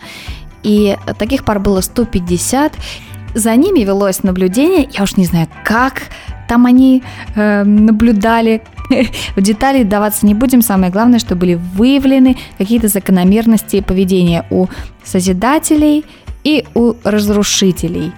и 0.64 0.97
таких 1.18 1.45
пар 1.45 1.61
было 1.61 1.81
150. 1.81 2.73
За 3.35 3.57
ними 3.57 3.81
велось 3.85 4.23
наблюдение, 4.23 4.88
я 4.92 5.05
уж 5.05 5.16
не 5.16 5.25
знаю, 5.25 5.49
как 5.64 6.03
там 6.49 6.66
они 6.66 7.03
э, 7.35 7.64
наблюдали. 7.64 8.62
В 9.37 9.40
детали 9.40 9.85
даваться 9.85 10.27
не 10.27 10.35
будем. 10.35 10.61
Самое 10.61 10.92
главное, 10.92 11.18
что 11.18 11.35
были 11.35 11.55
выявлены 11.55 12.37
какие-то 12.59 12.88
закономерности 12.88 13.81
поведения 13.81 14.45
у 14.51 14.66
созидателей 15.03 16.05
и 16.45 16.64
у 16.75 16.95
разрушителей. 17.05 18.12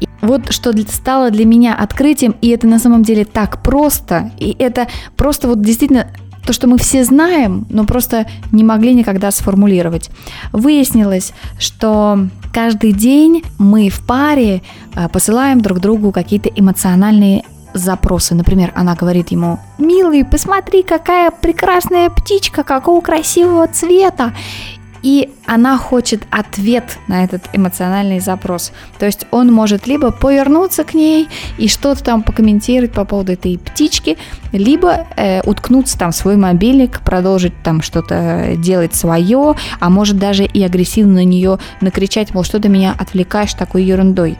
И 0.00 0.08
вот 0.22 0.52
что 0.52 0.72
стало 0.90 1.30
для 1.30 1.44
меня 1.44 1.74
открытием, 1.74 2.36
и 2.40 2.48
это 2.48 2.66
на 2.66 2.78
самом 2.78 3.02
деле 3.02 3.24
так 3.24 3.62
просто, 3.62 4.30
и 4.38 4.56
это 4.58 4.88
просто 5.16 5.48
вот 5.48 5.60
действительно 5.60 6.08
то, 6.48 6.54
что 6.54 6.66
мы 6.66 6.78
все 6.78 7.04
знаем, 7.04 7.66
но 7.68 7.84
просто 7.84 8.26
не 8.52 8.64
могли 8.64 8.94
никогда 8.94 9.30
сформулировать. 9.30 10.08
Выяснилось, 10.50 11.34
что 11.58 12.20
каждый 12.54 12.92
день 12.92 13.42
мы 13.58 13.90
в 13.90 14.00
паре 14.06 14.62
а, 14.94 15.10
посылаем 15.10 15.60
друг 15.60 15.78
другу 15.78 16.10
какие-то 16.10 16.48
эмоциональные 16.48 17.44
запросы. 17.74 18.34
Например, 18.34 18.72
она 18.74 18.94
говорит 18.94 19.28
ему, 19.28 19.58
милый, 19.76 20.24
посмотри, 20.24 20.82
какая 20.82 21.30
прекрасная 21.30 22.08
птичка, 22.08 22.64
какого 22.64 23.02
красивого 23.02 23.68
цвета. 23.68 24.32
И 25.02 25.30
она 25.46 25.78
хочет 25.78 26.22
ответ 26.30 26.98
на 27.08 27.24
этот 27.24 27.48
эмоциональный 27.52 28.20
запрос. 28.20 28.72
То 28.98 29.06
есть 29.06 29.26
он 29.30 29.52
может 29.52 29.86
либо 29.86 30.10
повернуться 30.10 30.84
к 30.84 30.94
ней 30.94 31.28
и 31.56 31.68
что-то 31.68 32.04
там 32.04 32.22
покомментировать 32.22 32.92
по 32.92 33.04
поводу 33.04 33.32
этой 33.32 33.58
птички, 33.58 34.18
либо 34.52 35.06
э, 35.16 35.42
уткнуться 35.42 35.98
там 35.98 36.12
в 36.12 36.16
свой 36.16 36.36
мобильник, 36.36 37.00
продолжить 37.00 37.54
там 37.62 37.82
что-то 37.82 38.54
делать 38.56 38.94
свое, 38.94 39.54
а 39.80 39.90
может 39.90 40.18
даже 40.18 40.44
и 40.44 40.62
агрессивно 40.62 41.14
на 41.14 41.24
нее 41.24 41.58
накричать, 41.80 42.34
мол, 42.34 42.44
что 42.44 42.60
ты 42.60 42.68
меня 42.68 42.94
отвлекаешь 42.98 43.54
такой 43.54 43.84
ерундой. 43.84 44.38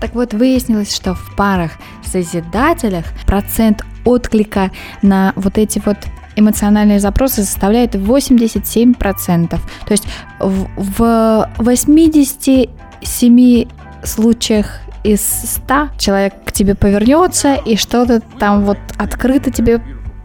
Так 0.00 0.14
вот, 0.14 0.32
выяснилось, 0.32 0.94
что 0.94 1.14
в 1.14 1.34
парах 1.36 1.72
созидателях 2.04 3.04
процент 3.26 3.84
отклика 4.04 4.70
на 5.02 5.32
вот 5.36 5.58
эти 5.58 5.80
вот 5.84 5.98
эмоциональные 6.36 7.00
запросы 7.00 7.42
составляет 7.42 7.94
87%. 7.94 9.48
То 9.48 9.58
есть 9.90 10.04
в, 10.38 10.68
в 10.76 11.50
87 11.58 13.64
случаях 14.04 14.80
из 15.02 15.22
100 15.22 15.90
человек 15.98 16.34
к 16.44 16.52
тебе 16.52 16.74
повернется 16.74 17.54
и 17.54 17.76
что-то 17.76 18.20
там 18.38 18.64
вот 18.64 18.78
открыто 18.98 19.50
тебе 19.50 19.80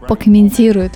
покомментирует 0.06 0.92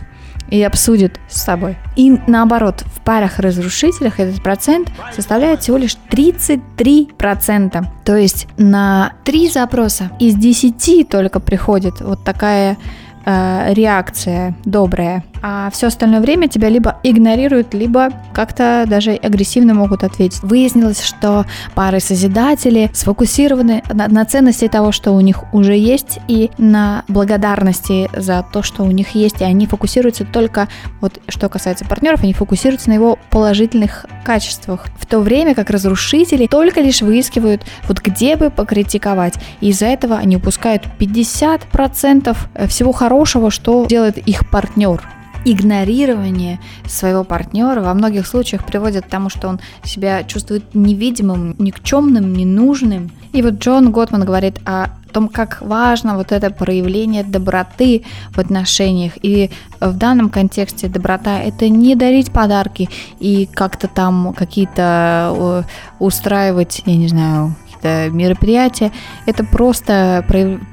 и 0.51 0.63
обсудит 0.63 1.21
с 1.29 1.43
собой. 1.43 1.77
И 1.97 2.19
наоборот, 2.27 2.85
в 2.87 3.01
парах-разрушителях 3.03 4.21
этот 4.21 4.43
процент 4.43 4.91
составляет 5.15 5.63
всего 5.63 5.77
лишь 5.77 5.97
33%. 6.11 7.85
То 8.05 8.17
есть 8.17 8.49
на 8.59 9.13
3 9.25 9.51
запроса 9.51 10.11
из 10.19 10.35
10 10.35 11.09
только 11.09 11.41
приходит 11.41 12.01
вот 12.01 12.25
такая 12.25 12.77
э, 13.25 13.73
реакция 13.75 14.55
добрая, 14.65 15.25
а 15.43 15.71
все 15.71 15.87
остальное 15.87 16.21
время 16.21 16.49
тебя 16.49 16.69
либо 16.69 16.99
игнорируют, 17.03 17.75
либо 17.75 18.11
как-то 18.33 18.85
даже 18.87 19.13
агрессивно 19.13 19.75
могут 19.75 20.05
ответить. 20.05 20.43
Выяснилось, 20.43 21.03
что 21.03 21.47
пары-созидатели 21.75 22.91
сфокусированы 22.93 23.83
на, 23.93 24.09
на 24.09 24.25
ценности 24.25 24.69
того, 24.69 24.93
что 24.93 25.13
у 25.13 25.21
них 25.21 25.53
уже 25.53 25.77
есть, 25.77 26.19
и 26.29 26.51
на 26.59 27.05
благодарности 27.09 28.11
за 28.15 28.45
то, 28.53 28.63
что 28.63 28.83
у 28.83 28.91
них 28.91 29.11
есть, 29.15 29.41
и 29.41 29.45
они 29.45 29.67
фокусируются 29.67 30.25
только, 30.25 30.69
вот 31.01 31.21
что 31.29 31.49
касается 31.49 31.85
партнеров, 31.85 32.23
они 32.23 32.33
фокусируются 32.33 32.91
на 32.91 32.95
его 32.95 33.19
положительных 33.31 34.07
качествах, 34.25 34.87
в 34.99 35.07
то 35.07 35.21
время 35.21 35.55
как 35.55 35.71
разрушители 35.71 36.47
только 36.47 36.81
лишь 36.81 37.03
выискивают, 37.03 37.63
вот 37.89 38.01
где 38.01 38.37
бы 38.37 38.51
покритиковать, 38.51 39.35
и 39.61 39.69
из-за 39.69 39.87
этого 39.87 40.17
они 40.17 40.37
упускают 40.37 40.85
50% 40.99 42.69
всего 42.69 42.93
хорошего, 42.93 43.10
что 43.51 43.87
делает 43.87 44.19
их 44.19 44.49
партнер 44.51 45.03
игнорирование 45.45 46.61
своего 46.87 47.25
партнера 47.25 47.81
во 47.81 47.95
многих 47.95 48.27
случаях 48.27 48.67
приводит 48.67 49.07
к 49.07 49.09
тому, 49.09 49.31
что 49.31 49.49
он 49.49 49.61
себя 49.85 50.23
чувствует 50.25 50.75
невидимым, 50.75 51.55
никчемным, 51.59 52.33
ненужным. 52.33 53.11
И 53.33 53.43
вот 53.43 53.55
Джон 53.55 53.91
Готман 53.91 54.25
говорит 54.25 54.59
о 54.67 54.89
том, 55.13 55.29
как 55.29 55.61
важно 55.61 56.17
вот 56.17 56.33
это 56.33 56.51
проявление 56.51 57.25
доброты 57.25 58.05
в 58.33 58.39
отношениях. 58.39 59.13
И 59.23 59.51
в 59.81 59.97
данном 59.97 60.31
контексте 60.31 60.89
доброта– 60.89 61.41
это 61.43 61.69
не 61.69 61.95
дарить 61.95 62.31
подарки 62.31 62.89
и 63.19 63.49
как-то 63.53 63.89
там 63.89 64.35
какие-то 64.37 65.65
устраивать, 65.99 66.83
я 66.87 66.97
не 66.97 67.09
знаю, 67.09 67.55
какие-то 67.81 68.11
мероприятия. 68.15 68.93
Это 69.27 69.45
просто 69.45 70.25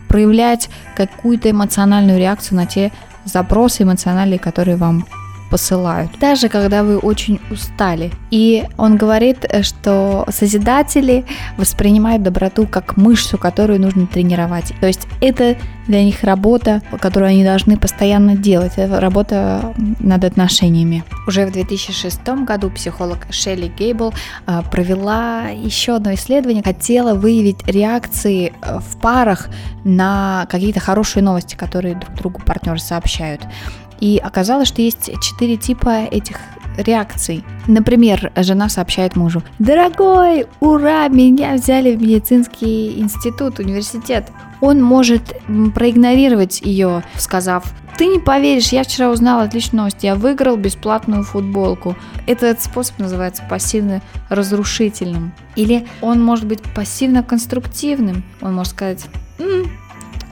проявлять 0.08 0.70
какую-то 0.96 1.50
эмоциональную 1.52 2.20
реакцию 2.20 2.58
на 2.58 2.66
те 2.66 2.92
запросы 3.26 3.84
эмоциональные, 3.84 4.40
которые 4.40 4.78
вам 4.78 5.06
посылают, 5.50 6.12
даже 6.20 6.50
когда 6.50 6.84
вы 6.84 6.98
очень 6.98 7.40
устали. 7.52 8.12
И 8.32 8.66
он 8.78 8.98
говорит, 8.98 9.46
что 9.62 10.26
созидатели 10.30 11.26
воспринимают 11.58 12.24
доброту 12.24 12.68
как 12.68 12.98
мышцу, 12.98 13.38
которую 13.38 13.82
нужно 13.82 14.08
тренировать. 14.08 14.74
То 14.80 14.88
есть 14.88 15.08
это 15.22 15.56
для 15.88 16.04
них 16.04 16.24
работа, 16.24 16.82
которую 17.00 17.30
они 17.30 17.44
должны 17.44 17.78
постоянно 17.78 18.36
делать. 18.36 18.74
Это 18.76 19.00
работа 19.00 19.74
над 20.00 20.24
отношениями. 20.24 21.04
Уже 21.28 21.46
в 21.46 21.52
2006 21.52 22.28
году 22.46 22.70
психолог 22.70 23.20
Шелли 23.32 23.68
Гейбл 23.68 24.14
а, 24.46 24.62
провела 24.64 25.48
еще 25.50 25.96
одно 25.96 26.14
исследование, 26.14 26.64
хотела 26.64 27.14
выявить 27.14 27.66
реакции 27.68 28.54
э, 28.62 28.80
в 28.80 29.00
парах 29.00 29.48
на 29.84 30.46
какие-то 30.50 30.80
хорошие 30.80 31.24
новости, 31.24 31.56
которые 31.56 31.96
друг 31.96 32.14
другу 32.16 32.42
партнеры 32.46 32.80
сообщают. 32.80 33.42
И 34.00 34.18
оказалось, 34.18 34.68
что 34.68 34.82
есть 34.82 35.10
четыре 35.22 35.58
типа 35.58 36.06
этих 36.06 36.38
реакций. 36.78 37.44
Например, 37.66 38.32
жена 38.36 38.70
сообщает 38.70 39.16
мужу, 39.16 39.42
«Дорогой, 39.60 40.46
ура, 40.60 41.08
меня 41.08 41.56
взяли 41.56 41.96
в 41.96 42.02
медицинский 42.02 43.00
институт, 43.00 43.60
университет». 43.60 44.32
Он 44.62 44.82
может 44.82 45.36
проигнорировать 45.76 46.62
ее, 46.62 47.04
сказав, 47.16 47.64
ты 47.98 48.06
не 48.06 48.20
поверишь, 48.20 48.70
я 48.70 48.84
вчера 48.84 49.10
узнал 49.10 49.40
отличную 49.40 49.84
новость, 49.84 50.04
я 50.04 50.16
выиграл 50.16 50.56
бесплатную 50.56 51.24
футболку. 51.24 51.96
Этот 52.28 52.62
способ 52.62 53.00
называется 53.00 53.44
пассивно-разрушительным. 53.50 55.32
Или 55.56 55.88
он 56.02 56.24
может 56.24 56.46
быть 56.46 56.62
пассивно-конструктивным. 56.76 58.24
Он 58.42 58.54
может 58.54 58.74
сказать, 58.74 59.06
М, 59.40 59.72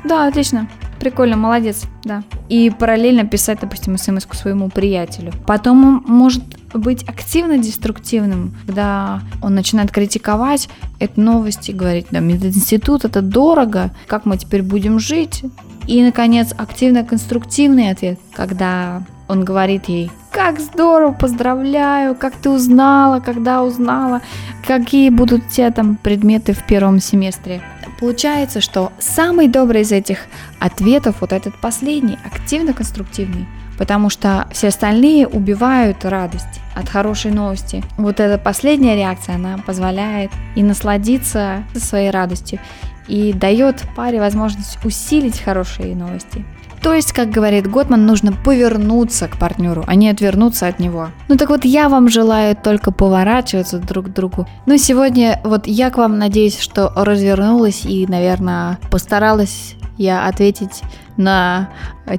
да, 0.03 0.27
отлично, 0.27 0.67
прикольно, 1.05 1.37
молодец, 1.37 1.83
да. 2.03 2.23
И 2.49 2.71
параллельно 2.71 3.27
писать, 3.27 3.59
допустим, 3.61 3.95
смс 3.95 4.25
своему 4.31 4.69
приятелю. 4.69 5.31
Потом 5.45 5.85
он 5.85 6.03
может 6.07 6.43
быть 6.73 7.03
активно 7.07 7.59
деструктивным, 7.59 8.55
когда 8.65 9.21
он 9.43 9.53
начинает 9.53 9.91
критиковать 9.91 10.67
эту 10.97 11.21
новость 11.21 11.69
и 11.69 11.73
говорить, 11.73 12.07
да, 12.09 12.21
мединститут 12.21 13.05
это 13.05 13.21
дорого, 13.21 13.91
как 14.07 14.25
мы 14.25 14.35
теперь 14.37 14.63
будем 14.63 14.97
жить? 14.97 15.43
И, 15.85 16.01
наконец, 16.01 16.55
активно-конструктивный 16.57 17.91
ответ, 17.91 18.19
когда 18.33 19.03
он 19.27 19.45
говорит 19.45 19.85
ей, 19.87 20.09
как 20.31 20.59
здорово, 20.59 21.11
поздравляю, 21.11 22.15
как 22.15 22.33
ты 22.33 22.49
узнала, 22.49 23.19
когда 23.19 23.63
узнала, 23.63 24.21
какие 24.65 25.09
будут 25.09 25.49
тебя 25.49 25.71
там 25.71 25.97
предметы 25.97 26.53
в 26.53 26.65
первом 26.65 26.99
семестре. 26.99 27.61
Получается, 27.99 28.61
что 28.61 28.91
самый 28.99 29.47
добрый 29.47 29.81
из 29.81 29.91
этих 29.91 30.19
ответов, 30.59 31.17
вот 31.21 31.31
этот 31.31 31.55
последний, 31.59 32.17
активно-конструктивный, 32.25 33.47
потому 33.77 34.09
что 34.09 34.47
все 34.51 34.67
остальные 34.67 35.27
убивают 35.27 36.03
радость 36.03 36.61
от 36.75 36.89
хорошей 36.89 37.31
новости. 37.31 37.83
Вот 37.97 38.19
эта 38.19 38.37
последняя 38.37 38.95
реакция, 38.95 39.35
она 39.35 39.57
позволяет 39.57 40.31
и 40.55 40.63
насладиться 40.63 41.63
своей 41.75 42.09
радостью, 42.09 42.59
и 43.07 43.33
дает 43.33 43.83
паре 43.95 44.19
возможность 44.19 44.83
усилить 44.83 45.39
хорошие 45.39 45.95
новости. 45.95 46.43
То 46.85 46.93
есть, 46.93 47.13
как 47.13 47.31
говорит 47.31 47.65
Готман, 47.65 48.05
нужно 48.05 48.31
повернуться 48.31 49.27
к 49.27 49.39
партнеру, 49.39 49.83
а 49.87 49.95
не 49.95 50.07
отвернуться 50.07 50.67
от 50.67 50.77
него. 50.77 51.09
Ну 51.27 51.35
так 51.35 51.49
вот, 51.49 51.65
я 51.65 51.89
вам 51.89 52.09
желаю 52.09 52.55
только 52.55 52.91
поворачиваться 52.91 53.79
друг 53.79 54.05
к 54.05 54.09
другу. 54.09 54.47
Ну 54.67 54.77
сегодня 54.77 55.41
вот 55.43 55.65
я 55.65 55.89
к 55.89 55.97
вам 55.97 56.19
надеюсь, 56.19 56.59
что 56.59 56.91
развернулась 56.95 57.85
и, 57.85 58.05
наверное, 58.05 58.77
постаралась 58.91 59.73
я 59.97 60.27
ответить 60.27 60.83
на 61.17 61.69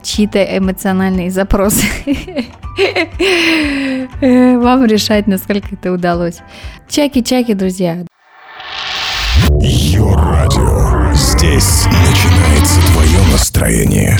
чьи-то 0.02 0.42
эмоциональные 0.42 1.30
запросы. 1.30 1.86
Вам 4.20 4.84
решать, 4.84 5.28
насколько 5.28 5.76
это 5.76 5.92
удалось. 5.92 6.38
Чаки-чаки, 6.88 7.54
друзья. 7.54 8.04
Йо-радио. 9.60 11.14
Здесь 11.14 11.86
начинается 11.86 12.80
твое 12.92 13.18
настроение. 13.30 14.18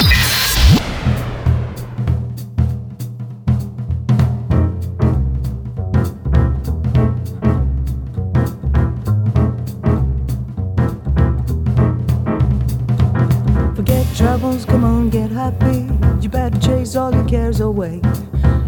Come 14.77 14.85
on, 14.85 15.09
get 15.09 15.31
happy. 15.31 15.89
You 16.21 16.29
better 16.29 16.59
chase 16.59 16.97
all 16.97 17.11
your 17.11 17.27
cares 17.27 17.61
away. 17.61 18.03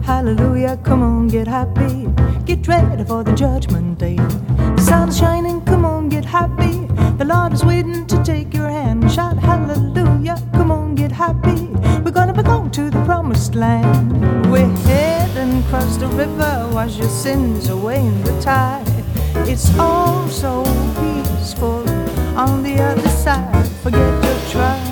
Hallelujah, 0.02 0.78
come 0.82 1.02
on, 1.02 1.28
get 1.28 1.46
happy. 1.46 2.08
Get 2.46 2.66
ready 2.66 3.04
for 3.04 3.22
the 3.22 3.34
judgment 3.34 3.98
day. 3.98 4.16
The 4.16 4.80
sun 4.80 5.10
is 5.10 5.18
shining, 5.18 5.60
come 5.66 5.84
on, 5.84 6.08
get 6.08 6.24
happy. 6.24 6.86
The 7.18 7.26
Lord 7.26 7.52
is 7.52 7.62
waiting 7.62 8.06
to 8.06 8.24
take 8.24 8.54
your 8.54 8.70
hand. 8.70 9.12
Shout 9.12 9.36
hallelujah, 9.36 10.38
come 10.54 10.70
on, 10.70 10.94
get 10.94 11.12
happy. 11.12 11.60
We're 12.02 12.16
gonna 12.18 12.32
be 12.32 12.42
going 12.42 12.70
to 12.70 12.88
the 12.88 13.04
promised 13.04 13.54
land. 13.54 14.50
We're 14.50 14.74
heading 14.88 15.62
across 15.64 15.98
the 15.98 16.08
river, 16.08 16.70
wash 16.72 16.96
your 16.96 17.10
sins 17.10 17.68
away 17.68 18.00
in 18.00 18.24
the 18.24 18.40
tide. 18.40 18.88
It's 19.46 19.78
all 19.78 20.26
so 20.28 20.64
peaceful 21.00 21.86
on 22.34 22.62
the 22.62 22.80
other 22.80 23.10
side. 23.10 23.68
Forget 23.82 24.24
your 24.24 24.40
troubles, 24.50 24.87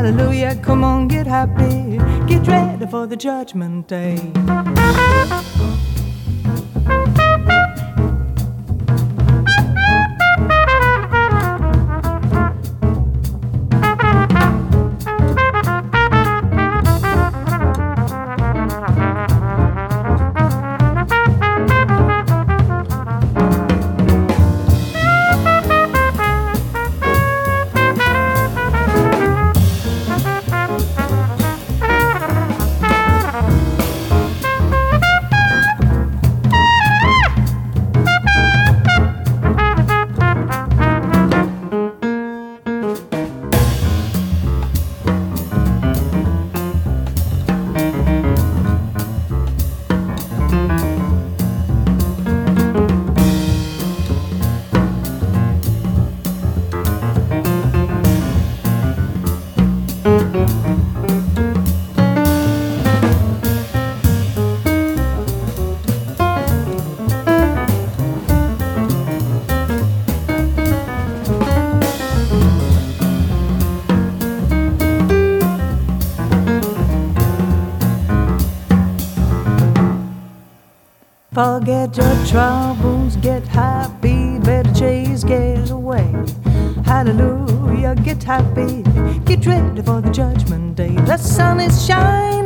Hallelujah, 0.00 0.56
come 0.62 0.82
on, 0.82 1.08
get 1.08 1.26
happy. 1.26 1.98
Get 2.26 2.48
ready 2.48 2.86
for 2.86 3.06
the 3.06 3.16
judgment 3.16 3.86
day. 3.86 4.16
Troubles, 82.30 83.16
get 83.16 83.44
happy, 83.48 84.38
better 84.38 84.72
chase 84.72 85.24
get 85.24 85.68
away. 85.70 86.14
Hallelujah, 86.84 87.96
get 87.96 88.22
happy, 88.22 88.84
get 89.24 89.44
ready 89.46 89.82
for 89.82 90.00
the 90.00 90.10
judgment 90.12 90.76
day. 90.76 90.94
The 90.94 91.16
sun 91.16 91.58
is 91.58 91.84
shining, 91.84 92.39